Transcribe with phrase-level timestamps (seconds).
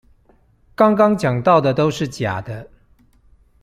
[0.73, 2.71] 剛剛講到的都是假的